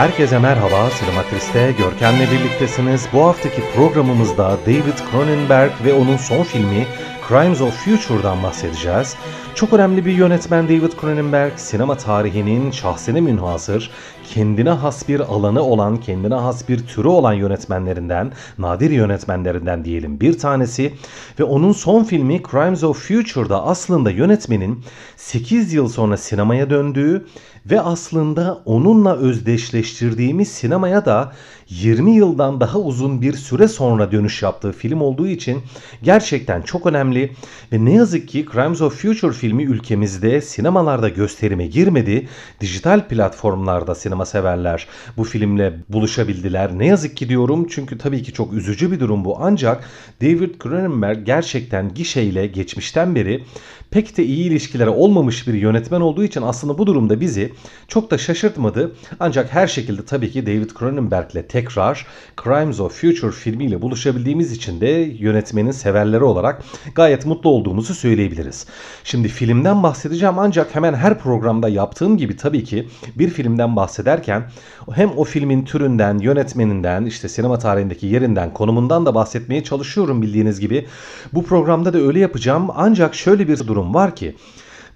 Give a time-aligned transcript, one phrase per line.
[0.00, 3.06] Herkese merhaba, Sinematris'te Görkem'le birliktesiniz.
[3.12, 6.86] Bu haftaki programımızda David Cronenberg ve onun son filmi
[7.28, 9.16] Crimes of Future'dan bahsedeceğiz.
[9.54, 13.90] Çok önemli bir yönetmen David Cronenberg, sinema tarihinin şahsine münhasır,
[14.34, 20.38] kendine has bir alanı olan, kendine has bir türü olan yönetmenlerinden, nadir yönetmenlerinden diyelim bir
[20.38, 20.92] tanesi.
[21.38, 24.84] Ve onun son filmi Crimes of Future'da aslında yönetmenin
[25.16, 27.26] 8 yıl sonra sinemaya döndüğü
[27.66, 31.32] ve aslında onunla özdeşleştirdiğimiz sinemaya da
[31.68, 35.62] 20 yıldan daha uzun bir süre sonra dönüş yaptığı film olduğu için
[36.02, 37.32] gerçekten çok önemli
[37.72, 42.28] ve ne yazık ki Crimes of Future filmi ülkemizde sinemalarda gösterime girmedi.
[42.60, 46.78] Dijital platformlarda sinema severler bu filmle buluşabildiler.
[46.78, 49.36] Ne yazık ki diyorum çünkü tabii ki çok üzücü bir durum bu.
[49.40, 49.84] Ancak
[50.22, 53.44] David Cronenberg gerçekten gişeyle geçmişten beri
[53.90, 57.52] pek de iyi ilişkileri olmamış bir yönetmen olduğu için aslında bu durumda bizi
[57.88, 58.92] çok da şaşırtmadı.
[59.20, 62.06] Ancak her şekilde tabii ki David Cronenberg'le tekrar
[62.44, 66.62] Crimes of Future filmiyle buluşabildiğimiz için de yönetmenin severleri olarak
[66.94, 68.66] gayet mutlu olduğumuzu söyleyebiliriz.
[69.04, 73.76] Şimdi filmden bahsedeceğim ancak hemen her programda yaptığım gibi tabii ki bir filmden
[74.10, 74.44] bahsederken
[74.92, 80.86] hem o filmin türünden, yönetmeninden, işte sinema tarihindeki yerinden, konumundan da bahsetmeye çalışıyorum bildiğiniz gibi.
[81.32, 84.34] Bu programda da öyle yapacağım ancak şöyle bir durum var ki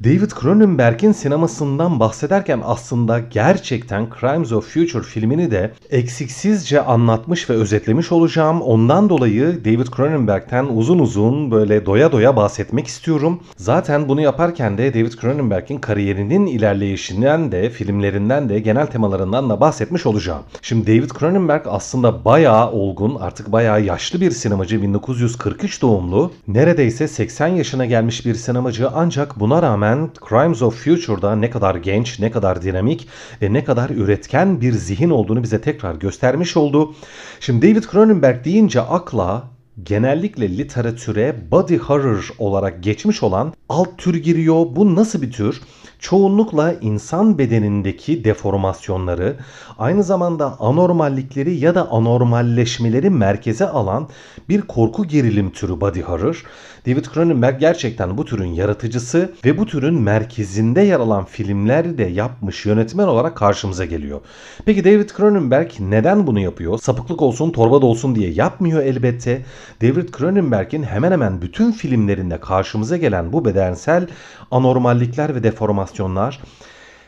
[0.04, 8.12] David Cronenberg'in sinemasından bahsederken aslında gerçekten Crimes of Future filmini de eksiksizce anlatmış ve özetlemiş
[8.12, 8.62] olacağım.
[8.62, 13.40] Ondan dolayı David Cronenberg'ten uzun uzun böyle doya doya bahsetmek istiyorum.
[13.56, 20.06] Zaten bunu yaparken de David Cronenberg'in kariyerinin ilerleyişinden de filmlerinden de genel temalarından da bahsetmiş
[20.06, 20.42] olacağım.
[20.62, 26.32] Şimdi David Cronenberg aslında bayağı olgun artık bayağı yaşlı bir sinemacı 1943 doğumlu.
[26.48, 31.74] Neredeyse 80 yaşına gelmiş bir sinemacı ancak buna rağmen rağmen Crimes of Future'da ne kadar
[31.74, 33.08] genç, ne kadar dinamik
[33.42, 36.94] ve ne kadar üretken bir zihin olduğunu bize tekrar göstermiş oldu.
[37.40, 39.44] Şimdi David Cronenberg deyince akla
[39.82, 44.66] genellikle literatüre body horror olarak geçmiş olan alt tür giriyor.
[44.76, 45.60] Bu nasıl bir tür?
[46.04, 49.36] Çoğunlukla insan bedenindeki deformasyonları,
[49.78, 54.08] aynı zamanda anormallikleri ya da anormalleşmeleri merkeze alan
[54.48, 56.44] bir korku gerilim türü body horror.
[56.86, 62.66] David Cronenberg gerçekten bu türün yaratıcısı ve bu türün merkezinde yer alan filmleri de yapmış
[62.66, 64.20] yönetmen olarak karşımıza geliyor.
[64.64, 66.78] Peki David Cronenberg neden bunu yapıyor?
[66.78, 69.42] Sapıklık olsun, torba da olsun diye yapmıyor elbette.
[69.82, 74.06] David Cronenberg'in hemen hemen bütün filmlerinde karşımıza gelen bu bedensel
[74.50, 75.93] anormallikler ve deformasyonlar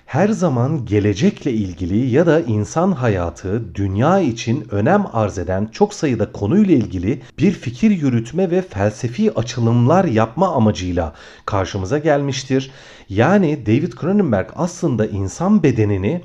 [0.06, 6.32] her zaman gelecekle ilgili ya da insan hayatı, dünya için önem arz eden çok sayıda
[6.32, 11.14] konuyla ilgili bir fikir yürütme ve felsefi açılımlar yapma amacıyla
[11.46, 12.70] karşımıza gelmiştir.
[13.08, 16.22] Yani David Cronenberg aslında insan bedenini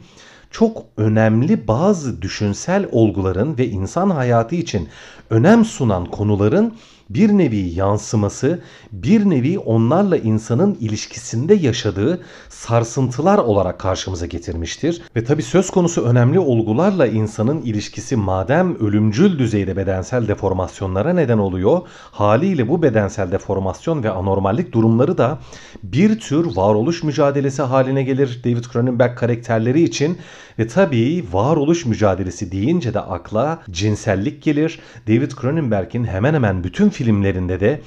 [0.51, 4.89] çok önemli bazı düşünsel olguların ve insan hayatı için
[5.29, 6.73] önem sunan konuların
[7.13, 8.59] bir nevi yansıması,
[8.91, 15.01] bir nevi onlarla insanın ilişkisinde yaşadığı sarsıntılar olarak karşımıza getirmiştir.
[15.15, 21.81] Ve tabi söz konusu önemli olgularla insanın ilişkisi madem ölümcül düzeyde bedensel deformasyonlara neden oluyor,
[22.11, 25.39] haliyle bu bedensel deformasyon ve anormallik durumları da
[25.83, 30.17] bir tür varoluş mücadelesi haline gelir David Cronenberg karakterleri için
[30.59, 34.79] ve tabii varoluş mücadelesi deyince de akla cinsellik gelir.
[35.07, 37.81] David Cronenberg'in hemen hemen bütün filmlerinde de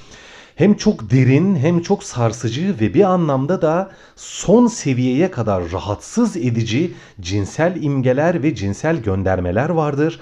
[0.57, 6.93] hem çok derin hem çok sarsıcı ve bir anlamda da son seviyeye kadar rahatsız edici
[7.21, 10.21] cinsel imgeler ve cinsel göndermeler vardır.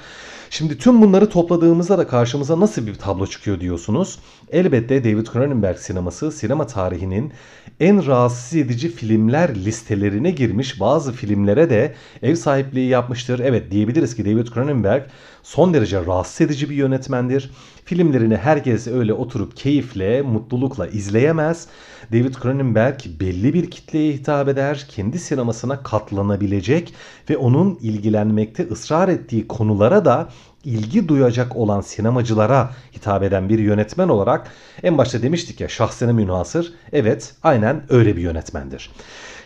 [0.55, 4.19] Şimdi tüm bunları topladığımızda da karşımıza nasıl bir tablo çıkıyor diyorsunuz.
[4.51, 7.33] Elbette David Cronenberg sineması sinema tarihinin
[7.81, 13.39] en rahatsız edici filmler listelerine girmiş bazı filmlere de ev sahipliği yapmıştır.
[13.39, 15.03] Evet diyebiliriz ki David Cronenberg
[15.43, 17.51] son derece rahatsız edici bir yönetmendir.
[17.85, 21.69] Filmlerini herkes öyle oturup keyifle, mutlulukla izleyemez.
[22.13, 26.95] David Cronenberg belli bir kitleye hitap eder, kendi sinemasına katlanabilecek
[27.31, 30.29] ve onun ilgilenmekte ısrar ettiği konulara da
[30.65, 34.51] ilgi duyacak olan sinemacılara hitap eden bir yönetmen olarak
[34.83, 36.73] en başta demiştik ya şahsına münhasır.
[36.93, 38.91] Evet aynen öyle bir yönetmendir.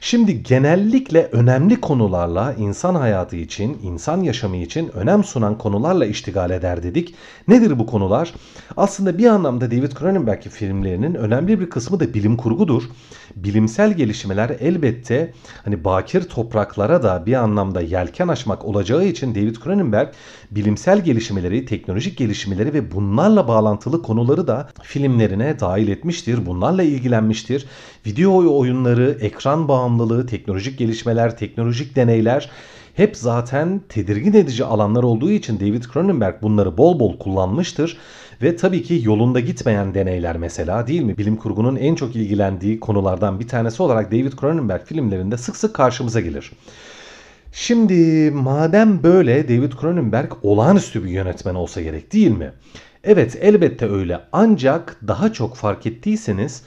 [0.00, 6.82] Şimdi genellikle önemli konularla insan hayatı için, insan yaşamı için önem sunan konularla iştigal eder
[6.82, 7.14] dedik.
[7.48, 8.34] Nedir bu konular?
[8.76, 12.82] Aslında bir anlamda David Cronenberg'in filmlerinin önemli bir kısmı da bilim kurgudur.
[13.36, 15.32] Bilimsel gelişmeler elbette
[15.64, 20.08] hani bakir topraklara da bir anlamda yelken açmak olacağı için David Cronenberg
[20.50, 26.46] bilimsel gelişmeleri, teknolojik gelişmeleri ve bunlarla bağlantılı konuları da filmlerine dahil etmiştir.
[26.46, 27.66] Bunlarla ilgilenmiştir.
[28.06, 32.50] Video oyunları, ekran bağımlılığı, teknolojik gelişmeler, teknolojik deneyler
[32.94, 37.96] hep zaten tedirgin edici alanlar olduğu için David Cronenberg bunları bol bol kullanmıştır.
[38.42, 41.18] Ve tabii ki yolunda gitmeyen deneyler mesela değil mi?
[41.18, 46.20] Bilim kurgunun en çok ilgilendiği konulardan bir tanesi olarak David Cronenberg filmlerinde sık sık karşımıza
[46.20, 46.52] gelir.
[47.58, 52.52] Şimdi madem böyle David Cronenberg olağanüstü bir yönetmen olsa gerek değil mi?
[53.04, 56.62] Evet elbette öyle ancak daha çok fark ettiyseniz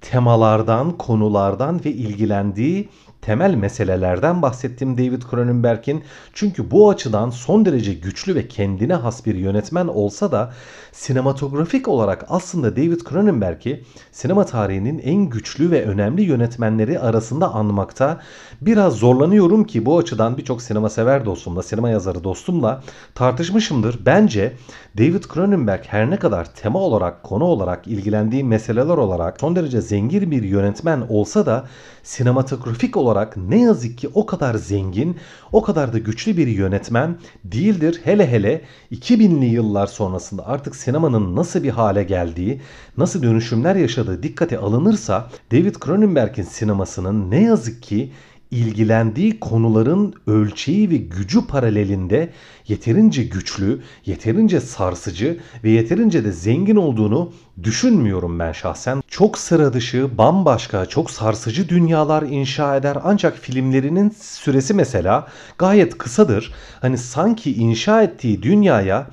[0.00, 2.88] temalardan, konulardan ve ilgilendiği
[3.22, 6.04] temel meselelerden bahsettim David Cronenberg'in.
[6.32, 10.52] Çünkü bu açıdan son derece güçlü ve kendine has bir yönetmen olsa da
[10.92, 18.20] sinematografik olarak aslında David Cronenberg'i sinema tarihinin en güçlü ve önemli yönetmenleri arasında anmakta
[18.60, 22.82] biraz zorlanıyorum ki bu açıdan birçok sinema sever dostumla, sinema yazarı dostumla
[23.14, 24.00] tartışmışımdır.
[24.06, 24.52] Bence
[24.98, 30.30] David Cronenberg her ne kadar tema olarak, konu olarak, ilgilendiği meseleler olarak son derece zengin
[30.30, 31.64] bir yönetmen olsa da
[32.02, 33.09] sinematografik olarak
[33.50, 35.16] ne yazık ki o kadar zengin,
[35.52, 38.00] o kadar da güçlü bir yönetmen değildir.
[38.04, 38.62] Hele hele
[38.92, 42.60] 2000'li yıllar sonrasında artık sinemanın nasıl bir hale geldiği,
[42.96, 48.12] nasıl dönüşümler yaşadığı dikkate alınırsa David Cronenberg'in sinemasının ne yazık ki
[48.50, 52.30] ilgilendiği konuların ölçeği ve gücü paralelinde
[52.68, 57.32] yeterince güçlü, yeterince sarsıcı ve yeterince de zengin olduğunu
[57.62, 59.02] düşünmüyorum ben şahsen.
[59.08, 66.54] Çok sıra dışı, bambaşka, çok sarsıcı dünyalar inşa eder ancak filmlerinin süresi mesela gayet kısadır.
[66.80, 69.10] Hani sanki inşa ettiği dünyaya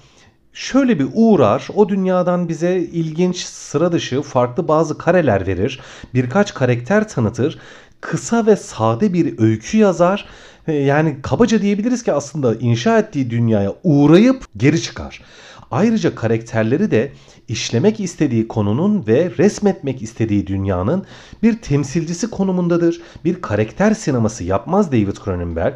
[0.58, 5.80] şöyle bir uğrar, o dünyadan bize ilginç, sıra dışı, farklı bazı kareler verir,
[6.14, 7.60] birkaç karakter tanıtır
[8.02, 10.26] kısa ve sade bir öykü yazar.
[10.68, 15.22] Yani kabaca diyebiliriz ki aslında inşa ettiği dünyaya uğrayıp geri çıkar.
[15.72, 17.12] Ayrıca karakterleri de
[17.48, 21.06] işlemek istediği konunun ve resmetmek istediği dünyanın
[21.44, 23.02] bir temsilcisi konumundadır.
[23.26, 25.74] Bir karakter sineması yapmaz David Cronenberg.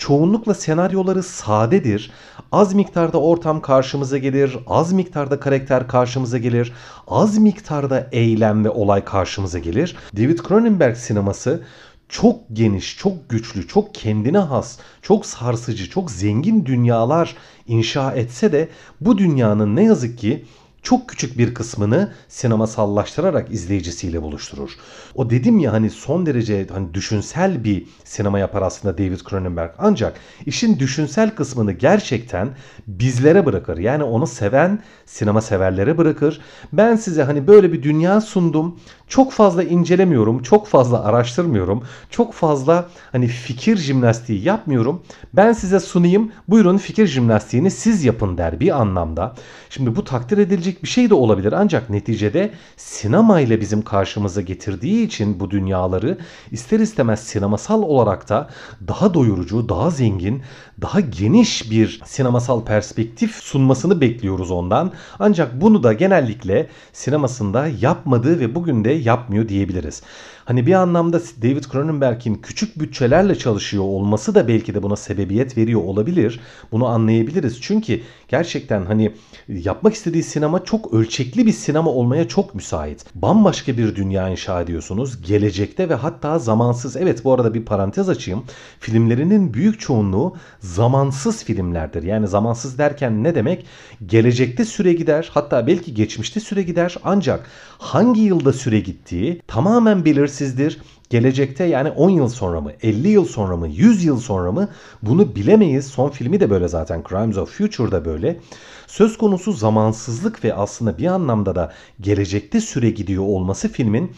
[0.00, 2.10] Çoğunlukla senaryoları sadedir.
[2.52, 6.72] Az miktarda ortam karşımıza gelir, az miktarda karakter karşımıza gelir,
[7.08, 9.96] az miktarda eylem ve olay karşımıza gelir.
[10.16, 11.62] David Cronenberg sineması
[12.08, 17.36] çok geniş, çok güçlü, çok kendine has, çok sarsıcı, çok zengin dünyalar
[17.66, 18.68] inşa etse de
[19.00, 20.44] bu dünyanın ne yazık ki
[20.82, 24.70] çok küçük bir kısmını sinemasallaştırarak izleyicisiyle buluşturur.
[25.14, 29.70] O dedim ya hani son derece hani düşünsel bir sinema yapar aslında David Cronenberg.
[29.78, 30.14] Ancak
[30.46, 32.48] işin düşünsel kısmını gerçekten
[32.86, 33.78] bizlere bırakır.
[33.78, 36.40] Yani onu seven sinema severlere bırakır.
[36.72, 38.80] Ben size hani böyle bir dünya sundum.
[39.10, 45.02] Çok fazla incelemiyorum, çok fazla araştırmıyorum, çok fazla hani fikir jimnastiği yapmıyorum.
[45.32, 49.34] Ben size sunayım, buyurun fikir jimnastiğini siz yapın der bir anlamda.
[49.70, 55.06] Şimdi bu takdir edilecek bir şey de olabilir ancak neticede sinema ile bizim karşımıza getirdiği
[55.06, 56.18] için bu dünyaları
[56.50, 58.48] ister istemez sinemasal olarak da
[58.88, 60.42] daha doyurucu, daha zengin,
[60.80, 64.92] daha geniş bir sinemasal perspektif sunmasını bekliyoruz ondan.
[65.18, 70.02] Ancak bunu da genellikle sinemasında yapmadı ve bugün de yapmıyor diyebiliriz.
[70.44, 75.80] Hani bir anlamda David Cronenberg'in küçük bütçelerle çalışıyor olması da belki de buna sebebiyet veriyor
[75.84, 76.40] olabilir.
[76.72, 77.58] Bunu anlayabiliriz.
[77.60, 79.12] Çünkü gerçekten hani
[79.48, 83.04] yapmak istediği sinema çok ölçekli bir sinema olmaya çok müsait.
[83.14, 85.22] Bambaşka bir dünya inşa ediyorsunuz.
[85.22, 86.96] Gelecekte ve hatta zamansız.
[86.96, 88.44] Evet bu arada bir parantez açayım.
[88.80, 92.02] Filmlerinin büyük çoğunluğu zamansız filmlerdir.
[92.02, 93.66] Yani zamansız derken ne demek?
[94.06, 95.30] Gelecekte süre gider.
[95.34, 96.96] Hatta belki geçmişte süre gider.
[97.04, 97.46] Ancak
[97.78, 100.78] hangi yılda süre gittiği tamamen belirsizdir.
[101.10, 104.68] Gelecekte yani 10 yıl sonra mı, 50 yıl sonra mı, 100 yıl sonra mı
[105.02, 105.86] bunu bilemeyiz.
[105.86, 108.40] Son filmi de böyle zaten Crimes of Future'da böyle.
[108.86, 114.12] Söz konusu zamansızlık ve aslında bir anlamda da gelecekte süre gidiyor olması filmin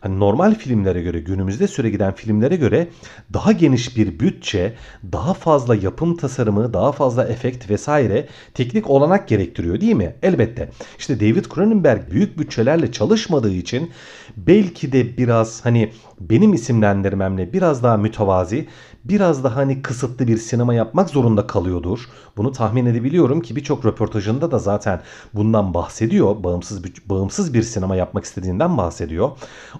[0.00, 2.88] hani normal filmlere göre günümüzde süre giden filmlere göre
[3.32, 4.74] daha geniş bir bütçe,
[5.12, 10.14] daha fazla yapım tasarımı, daha fazla efekt vesaire teknik olanak gerektiriyor değil mi?
[10.22, 10.70] Elbette.
[10.98, 13.90] İşte David Cronenberg büyük bütçelerle çalışmadığı için
[14.36, 18.68] belki de biraz hani benim isimlendirmemle biraz daha mütevazi,
[19.04, 22.08] biraz daha hani kısıtlı bir sinema yapmak zorunda kalıyordur.
[22.36, 25.00] Bunu tahmin edebiliyorum ki birçok röportajında da zaten
[25.34, 26.44] bundan bahsediyor.
[26.44, 29.30] Bağımsız bir, bağımsız bir sinema yapmak istediğinden bahsediyor.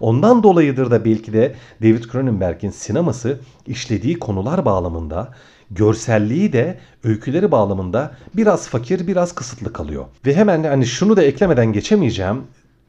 [0.09, 5.35] Ondan dolayıdır da belki de David Cronenberg'in sineması işlediği konular bağlamında
[5.71, 10.05] görselliği de öyküleri bağlamında biraz fakir biraz kısıtlı kalıyor.
[10.27, 12.43] Ve hemen hani şunu da eklemeden geçemeyeceğim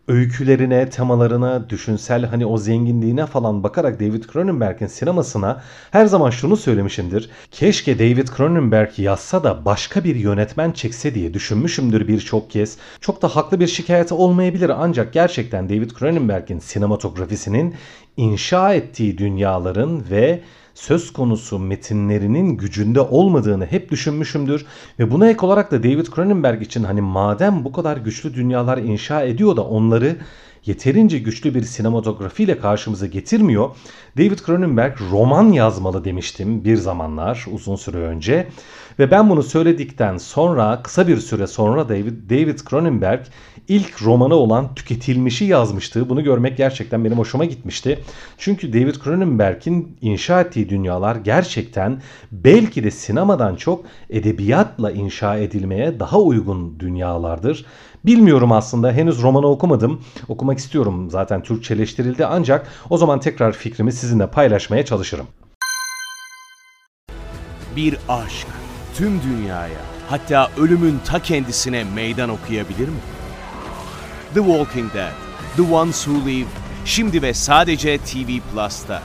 [0.10, 5.62] öykülerine, temalarına, düşünsel hani o zenginliğine falan bakarak David Cronenberg'in sinemasına
[5.92, 7.30] her zaman şunu söylemişimdir.
[7.52, 12.78] Keşke David Cronenberg yazsa da başka bir yönetmen çekse diye düşünmüşümdür birçok kez.
[13.02, 17.76] Çok da haklı bir şikayeti olmayabilir ancak gerçekten David Cronenberg'in sinematografisinin
[18.18, 20.42] inşa ettiği dünyaların ve
[20.80, 24.66] söz konusu metinlerinin gücünde olmadığını hep düşünmüşümdür.
[25.00, 29.22] Ve buna ek olarak da David Cronenberg için hani madem bu kadar güçlü dünyalar inşa
[29.22, 30.18] ediyor da onları
[30.66, 33.70] yeterince güçlü bir sinematografiyle karşımıza getirmiyor.
[34.18, 38.48] David Cronenberg roman yazmalı demiştim bir zamanlar uzun süre önce.
[39.00, 43.26] Ve ben bunu söyledikten sonra kısa bir süre sonra David, David Cronenberg
[43.70, 46.10] ilk romanı olan Tüketilmiş'i yazmıştı.
[46.10, 48.00] Bunu görmek gerçekten benim hoşuma gitmişti.
[48.38, 56.20] Çünkü David Cronenberg'in inşa ettiği dünyalar gerçekten belki de sinemadan çok edebiyatla inşa edilmeye daha
[56.20, 57.66] uygun dünyalardır.
[58.06, 60.02] Bilmiyorum aslında henüz romanı okumadım.
[60.28, 65.26] Okumak istiyorum zaten Türkçeleştirildi ancak o zaman tekrar fikrimi sizinle paylaşmaya çalışırım.
[67.76, 68.48] Bir aşk
[68.96, 73.19] tüm dünyaya hatta ölümün ta kendisine meydan okuyabilir mi?
[74.34, 75.14] The Walking Dead,
[75.56, 76.48] The Ones Who Live,
[76.86, 79.04] şimdi ve sadece TV Plus'ta.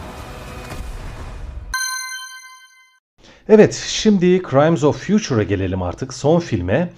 [3.49, 6.93] Evet, şimdi Crimes of Future'a gelelim artık son filme.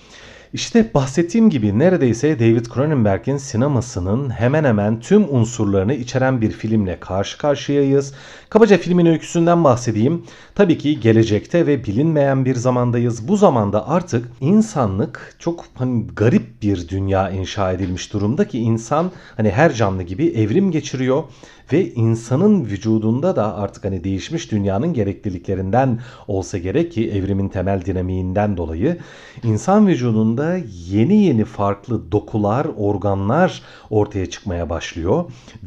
[0.56, 7.38] İşte bahsettiğim gibi neredeyse David Cronenberg'in sinemasının hemen hemen tüm unsurlarını içeren bir filmle karşı
[7.38, 8.14] karşıyayız.
[8.50, 10.24] Kabaca filmin öyküsünden bahsedeyim.
[10.54, 13.28] Tabii ki gelecekte ve bilinmeyen bir zamandayız.
[13.28, 19.50] Bu zamanda artık insanlık çok hani garip bir dünya inşa edilmiş durumda ki insan hani
[19.50, 21.24] her canlı gibi evrim geçiriyor
[21.72, 28.56] ve insanın vücudunda da artık hani değişmiş dünyanın gerekliliklerinden olsa gerek ki evrimin temel dinamiğinden
[28.56, 28.98] dolayı
[29.42, 30.58] insan vücudunda
[30.88, 35.24] yeni yeni farklı dokular, organlar ortaya çıkmaya başlıyor.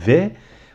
[0.08, 0.32] Ve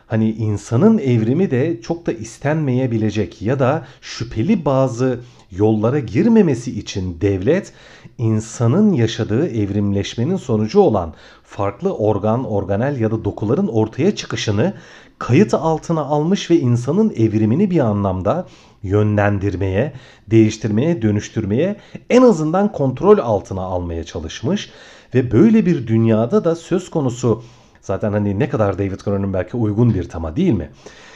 [0.07, 5.19] hani insanın evrimi de çok da istenmeyebilecek ya da şüpheli bazı
[5.51, 7.73] yollara girmemesi için devlet
[8.17, 11.13] insanın yaşadığı evrimleşmenin sonucu olan
[11.45, 14.73] farklı organ, organel ya da dokuların ortaya çıkışını
[15.19, 18.47] kayıt altına almış ve insanın evrimini bir anlamda
[18.83, 19.93] yönlendirmeye,
[20.27, 21.75] değiştirmeye, dönüştürmeye
[22.09, 24.71] en azından kontrol altına almaya çalışmış
[25.15, 27.43] ve böyle bir dünyada da söz konusu
[27.85, 30.69] Zaten hani ne kadar David Cronenberg'e uygun bir tema değil mi?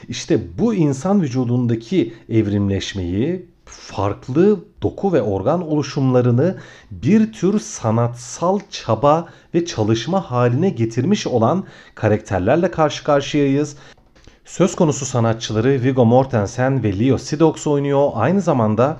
[0.08, 6.58] İşte bu insan vücudundaki evrimleşmeyi farklı doku ve organ oluşumlarını
[6.92, 11.64] bir tür sanatsal çaba ve çalışma haline getirmiş olan
[11.96, 13.76] karakterlerle karşı karşıyayız.
[14.46, 18.12] Söz konusu sanatçıları Viggo Mortensen ve Leo Sidox oynuyor.
[18.16, 18.98] Aynı zamanda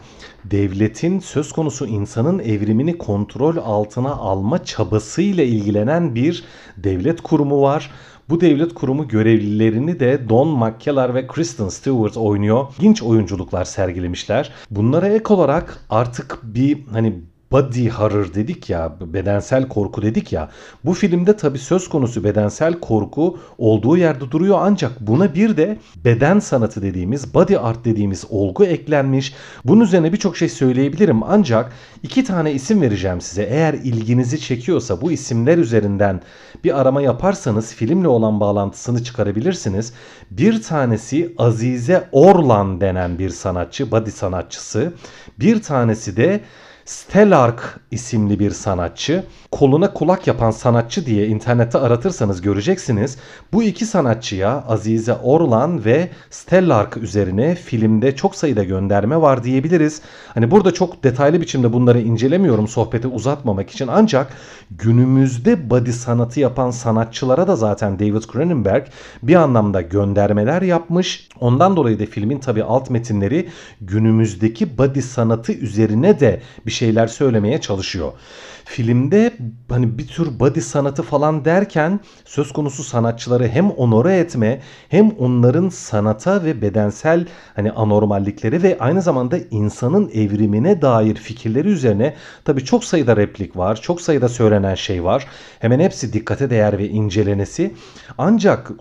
[0.52, 6.44] devletin söz konusu insanın evrimini kontrol altına alma çabasıyla ilgilenen bir
[6.78, 7.92] devlet kurumu var.
[8.30, 12.68] Bu devlet kurumu görevlilerini de Don McKellar ve Kristen Stewart oynuyor.
[12.78, 14.52] İlginç oyunculuklar sergilemişler.
[14.72, 20.50] Bunlara ek olarak artık bir hani body horror dedik ya, bedensel korku dedik ya.
[20.86, 26.40] Bu filmde tabii söz konusu bedensel korku olduğu yerde duruyor ancak buna bir de beden
[26.40, 29.34] sanatı dediğimiz, body art dediğimiz olgu eklenmiş.
[29.66, 31.72] Bunun üzerine birçok şey söyleyebilirim ancak
[32.04, 33.44] iki tane isim vereceğim size.
[33.44, 36.22] Eğer ilginizi çekiyorsa bu isimler üzerinden
[36.64, 39.94] bir arama yaparsanız filmle olan bağlantısını çıkarabilirsiniz.
[40.32, 44.94] Bir tanesi Azize Orlan denen bir sanatçı, body sanatçısı.
[45.40, 46.42] Bir tanesi de
[46.90, 49.24] Stellark isimli bir sanatçı.
[49.52, 53.18] Koluna kulak yapan sanatçı diye internette aratırsanız göreceksiniz.
[53.54, 60.02] Bu iki sanatçıya Azize Orlan ve Stellark üzerine filmde çok sayıda gönderme var diyebiliriz.
[60.28, 64.34] Hani burada çok detaylı biçimde bunları incelemiyorum sohbeti uzatmamak için ancak
[64.72, 68.88] günümüzde body sanatı yapan sanatçılara da zaten David Cronenberg
[69.24, 71.30] bir anlamda göndermeler yapmış.
[71.40, 73.50] Ondan dolayı da filmin tabi alt metinleri
[73.82, 78.12] günümüzdeki body sanatı üzerine de bir şeyler söylemeye çalışıyor.
[78.66, 79.34] Filmde
[79.70, 85.70] hani bir tür body sanatı falan derken söz konusu sanatçıları hem onore etme hem onların
[85.70, 92.84] sanata ve bedensel hani anormallikleri ve aynı zamanda insanın evrimine dair fikirleri üzerine tabii çok
[92.84, 93.82] sayıda replik var.
[93.82, 95.28] Çok sayıda söylenen şey var.
[95.60, 97.74] Hemen hepsi dikkate değer ve incelenesi.
[98.18, 98.72] Ancak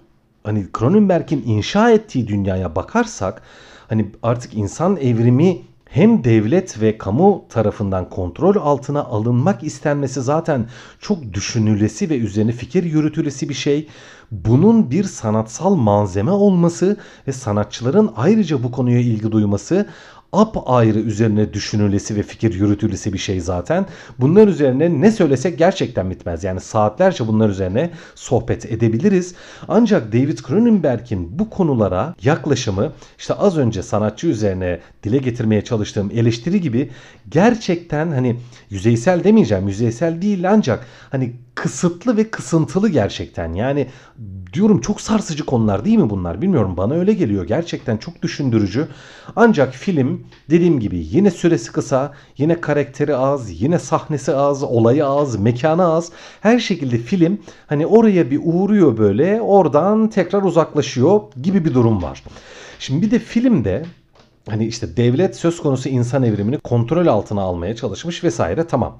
[0.44, 3.42] hani Cronenberg'in inşa ettiği dünyaya bakarsak
[3.88, 10.68] hani artık insan evrimi hem devlet ve kamu tarafından kontrol altına alınmak istenmesi zaten
[11.00, 13.88] çok düşünülesi ve üzerine fikir yürütülesi bir şey.
[14.30, 16.96] Bunun bir sanatsal malzeme olması
[17.28, 19.86] ve sanatçıların ayrıca bu konuya ilgi duyması
[20.32, 23.86] apayrı üzerine düşünülesi ve fikir yürütülesi bir şey zaten.
[24.18, 26.44] Bunlar üzerine ne söylesek gerçekten bitmez.
[26.44, 29.34] Yani saatlerce bunlar üzerine sohbet edebiliriz.
[29.68, 36.60] Ancak David Cronenberg'in bu konulara yaklaşımı işte az önce sanatçı üzerine dile getirmeye çalıştığım eleştiri
[36.60, 36.90] gibi
[37.28, 38.36] gerçekten hani
[38.70, 43.52] yüzeysel demeyeceğim yüzeysel değil ancak hani kısıtlı ve kısıntılı gerçekten.
[43.52, 43.86] Yani
[44.52, 46.42] diyorum çok sarsıcı konular değil mi bunlar?
[46.42, 47.44] Bilmiyorum bana öyle geliyor.
[47.44, 48.88] Gerçekten çok düşündürücü.
[49.36, 55.36] Ancak film dediğim gibi yine süresi kısa, yine karakteri az, yine sahnesi az, olayı az,
[55.36, 56.12] mekanı az.
[56.40, 62.22] Her şekilde film hani oraya bir uğruyor böyle, oradan tekrar uzaklaşıyor gibi bir durum var.
[62.78, 63.84] Şimdi bir de filmde
[64.50, 68.98] hani işte devlet söz konusu insan evrimini kontrol altına almaya çalışmış vesaire tamam.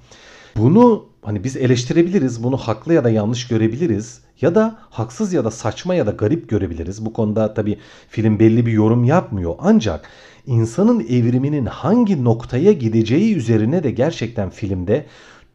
[0.56, 5.50] Bunu hani biz eleştirebiliriz, bunu haklı ya da yanlış görebiliriz ya da haksız ya da
[5.50, 7.04] saçma ya da garip görebiliriz.
[7.04, 7.78] Bu konuda tabi
[8.08, 10.10] film belli bir yorum yapmıyor ancak
[10.46, 15.06] insanın evriminin hangi noktaya gideceği üzerine de gerçekten filmde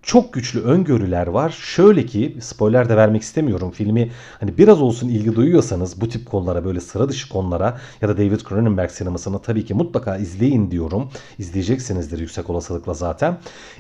[0.04, 1.50] çok güçlü öngörüler var.
[1.50, 3.72] Şöyle ki spoiler de vermek istemiyorum.
[3.72, 8.18] Filmi hani biraz olsun ilgi duyuyorsanız bu tip konulara böyle sıra dışı konulara ya da
[8.18, 11.10] David Cronenberg sinemasını tabii ki mutlaka izleyin diyorum.
[11.38, 13.38] İzleyeceksinizdir yüksek olasılıkla zaten.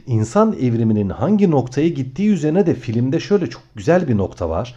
[0.08, 4.76] İnsan evriminin hangi noktaya gittiği üzerine de filmde şöyle çok güzel bir nokta var.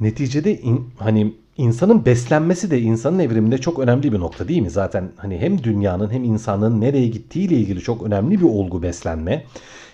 [0.00, 4.70] Neticede in, hani insanın beslenmesi de insanın evriminde çok önemli bir nokta değil mi?
[4.70, 9.44] Zaten hani hem dünyanın hem insanın nereye gittiği ile ilgili çok önemli bir olgu beslenme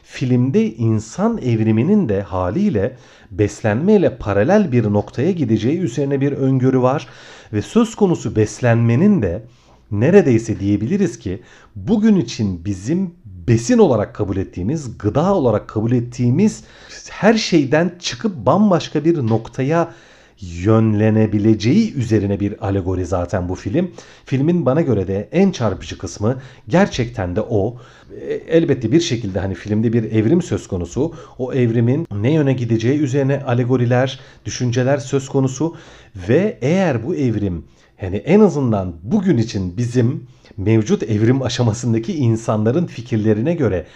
[0.02, 2.96] filmde insan evriminin de haliyle
[3.30, 7.08] beslenmeyle paralel bir noktaya gideceği üzerine bir öngörü var
[7.52, 9.42] ve söz konusu beslenmenin de
[9.90, 11.42] neredeyse diyebiliriz ki
[11.76, 16.64] bugün için bizim besin olarak kabul ettiğimiz, gıda olarak kabul ettiğimiz
[17.10, 19.94] her şeyden çıkıp bambaşka bir noktaya
[20.40, 23.90] yönlenebileceği üzerine bir alegori zaten bu film.
[24.24, 26.38] Filmin bana göre de en çarpıcı kısmı
[26.68, 27.76] gerçekten de o.
[28.20, 31.14] E, elbette bir şekilde hani filmde bir evrim söz konusu.
[31.38, 35.76] O evrimin ne yöne gideceği üzerine alegoriler, düşünceler söz konusu
[36.28, 37.64] ve eğer bu evrim
[38.02, 43.86] yani en azından bugün için bizim mevcut evrim aşamasındaki insanların fikirlerine göre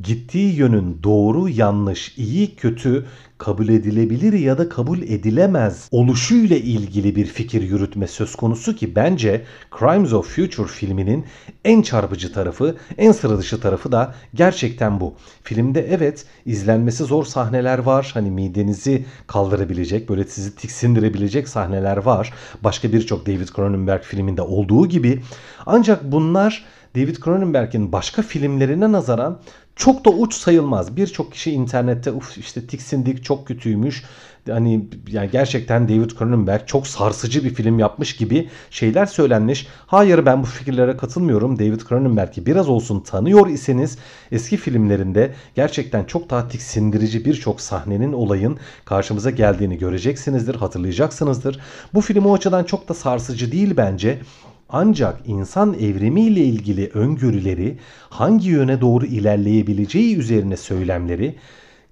[0.00, 3.06] gittiği yönün doğru, yanlış, iyi, kötü,
[3.38, 9.44] kabul edilebilir ya da kabul edilemez oluşuyla ilgili bir fikir yürütme söz konusu ki bence
[9.78, 11.24] Crimes of Future filminin
[11.64, 15.14] en çarpıcı tarafı, en sıra dışı tarafı da gerçekten bu.
[15.42, 18.10] Filmde evet izlenmesi zor sahneler var.
[18.14, 22.32] Hani midenizi kaldırabilecek, böyle sizi tiksindirebilecek sahneler var.
[22.64, 25.22] Başka birçok David Cronenberg filminde olduğu gibi.
[25.66, 26.64] Ancak bunlar
[26.96, 29.40] David Cronenberg'in başka filmlerine nazaran
[29.78, 30.96] çok da uç sayılmaz.
[30.96, 34.04] Birçok kişi internette uf işte tiksindik çok kötüymüş.
[34.48, 39.66] Hani yani gerçekten David Cronenberg çok sarsıcı bir film yapmış gibi şeyler söylenmiş.
[39.86, 41.58] Hayır ben bu fikirlere katılmıyorum.
[41.58, 43.98] David Cronenberg'i biraz olsun tanıyor iseniz
[44.32, 51.60] eski filmlerinde gerçekten çok daha tiksindirici birçok sahnenin olayın karşımıza geldiğini göreceksinizdir, hatırlayacaksınızdır.
[51.94, 54.18] Bu film o açıdan çok da sarsıcı değil bence.
[54.68, 57.78] Ancak insan evrimiyle ilgili öngörüleri
[58.10, 61.34] hangi yöne doğru ilerleyebileceği üzerine söylemleri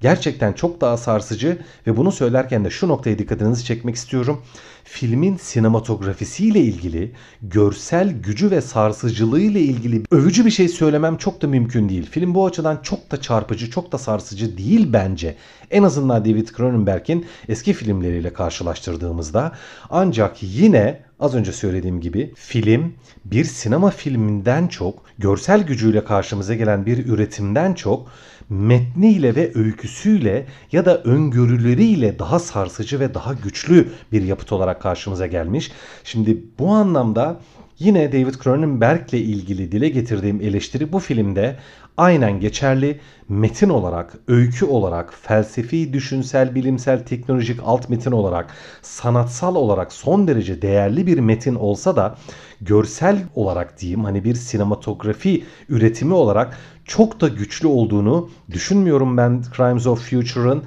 [0.00, 4.42] gerçekten çok daha sarsıcı ve bunu söylerken de şu noktaya dikkatinizi çekmek istiyorum.
[4.84, 7.12] Filmin sinematografisiyle ilgili,
[7.42, 12.10] görsel gücü ve sarsıcılığı ile ilgili övücü bir şey söylemem çok da mümkün değil.
[12.10, 15.36] Film bu açıdan çok da çarpıcı, çok da sarsıcı değil bence.
[15.70, 19.52] En azından David Cronenberg'in eski filmleriyle karşılaştırdığımızda.
[19.90, 26.86] Ancak yine az önce söylediğim gibi film bir sinema filminden çok, görsel gücüyle karşımıza gelen
[26.86, 28.10] bir üretimden çok
[28.48, 35.26] metniyle ve öyküsüyle ya da öngörüleriyle daha sarsıcı ve daha güçlü bir yapıt olarak karşımıza
[35.26, 35.72] gelmiş.
[36.04, 37.40] Şimdi bu anlamda
[37.78, 41.56] Yine David Cronenberg ile ilgili dile getirdiğim eleştiri bu filmde
[41.96, 43.00] aynen geçerli.
[43.28, 50.62] Metin olarak, öykü olarak, felsefi, düşünsel, bilimsel, teknolojik alt metin olarak, sanatsal olarak son derece
[50.62, 52.16] değerli bir metin olsa da
[52.60, 59.86] görsel olarak diyeyim hani bir sinematografi üretimi olarak çok da güçlü olduğunu düşünmüyorum ben Crimes
[59.86, 60.62] of Future'ın.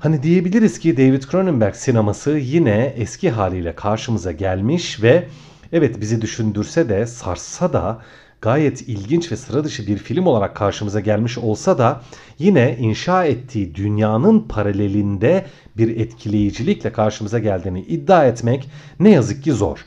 [0.00, 5.28] Hani diyebiliriz ki David Cronenberg sineması yine eski haliyle karşımıza gelmiş ve
[5.72, 8.02] evet bizi düşündürse de sarsa da
[8.40, 12.00] gayet ilginç ve sıra dışı bir film olarak karşımıza gelmiş olsa da
[12.38, 15.46] yine inşa ettiği dünyanın paralelinde
[15.76, 18.70] bir etkileyicilikle karşımıza geldiğini iddia etmek
[19.00, 19.84] ne yazık ki zor.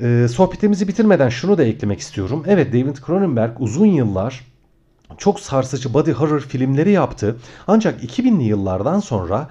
[0.00, 2.44] Ee, sohbetimizi bitirmeden şunu da eklemek istiyorum.
[2.46, 4.44] Evet David Cronenberg uzun yıllar
[5.18, 7.36] çok sarsıcı body horror filmleri yaptı.
[7.66, 9.48] Ancak 2000'li yıllardan sonra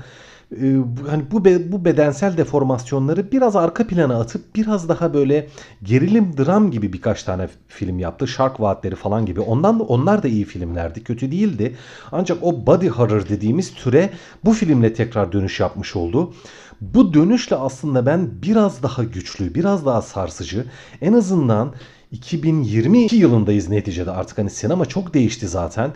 [1.09, 5.47] hani bu bu bedensel deformasyonları biraz arka plana atıp biraz daha böyle
[5.83, 8.27] gerilim dram gibi birkaç tane film yaptı.
[8.27, 9.39] Shark Vaatleri falan gibi.
[9.39, 11.03] Ondan da onlar da iyi filmlerdi.
[11.03, 11.75] Kötü değildi.
[12.11, 14.09] Ancak o body horror dediğimiz türe
[14.45, 16.33] bu filmle tekrar dönüş yapmış oldu.
[16.81, 20.65] Bu dönüşle aslında ben biraz daha güçlü, biraz daha sarsıcı,
[21.01, 21.73] en azından
[22.11, 25.91] 2022 yılındayız neticede artık hani sinema çok değişti zaten.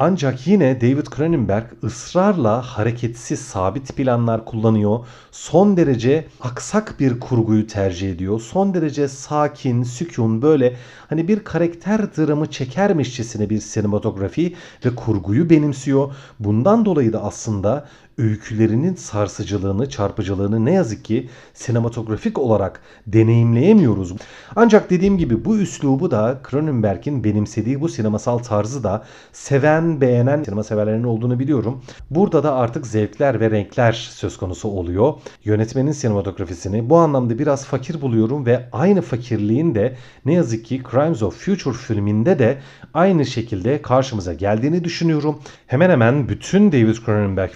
[0.00, 5.06] Ancak yine David Cronenberg ısrarla hareketsiz sabit planlar kullanıyor.
[5.30, 8.40] Son derece aksak bir kurguyu tercih ediyor.
[8.40, 10.76] Son derece sakin, sükun böyle
[11.08, 16.14] hani bir karakter dramı çekermişçesine bir sinematografi ve kurguyu benimsiyor.
[16.38, 24.12] Bundan dolayı da aslında öykülerinin sarsıcılığını, çarpıcılığını ne yazık ki sinematografik olarak deneyimleyemiyoruz.
[24.56, 30.64] Ancak dediğim gibi bu üslubu da Cronenberg'in benimsediği bu sinemasal tarzı da seven, beğenen sinema
[30.64, 31.82] severlerin olduğunu biliyorum.
[32.10, 35.14] Burada da artık zevkler ve renkler söz konusu oluyor.
[35.44, 41.22] Yönetmenin sinematografisini bu anlamda biraz fakir buluyorum ve aynı fakirliğin de ne yazık ki Crimes
[41.22, 42.58] of Future filminde de
[42.94, 45.38] aynı şekilde karşımıza geldiğini düşünüyorum.
[45.66, 47.50] Hemen hemen bütün David Cronenberg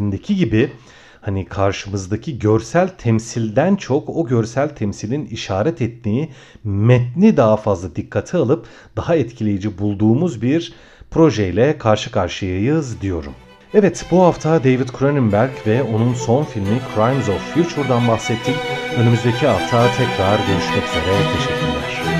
[0.00, 0.72] filmlerindeki gibi
[1.20, 6.30] hani karşımızdaki görsel temsilden çok o görsel temsilin işaret ettiği
[6.64, 10.72] metni daha fazla dikkate alıp daha etkileyici bulduğumuz bir
[11.10, 13.32] projeyle karşı karşıyayız diyorum.
[13.74, 18.56] Evet bu hafta David Cronenberg ve onun son filmi Crimes of Future'dan bahsettik.
[18.96, 21.16] Önümüzdeki hafta tekrar görüşmek üzere.
[21.36, 22.19] Teşekkürler.